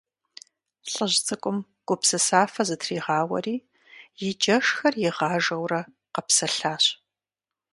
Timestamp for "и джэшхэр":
4.27-4.93